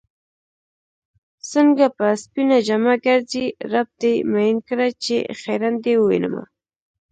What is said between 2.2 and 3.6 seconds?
سپينه جامه ګرځې